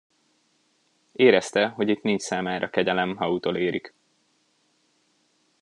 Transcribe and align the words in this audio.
Érezte, 1.11 1.67
hogy 1.67 1.89
itt 1.89 2.01
nincs 2.01 2.21
számára 2.21 2.69
kegyelem, 2.69 3.15
ha 3.15 3.31
utolérik. 3.31 3.93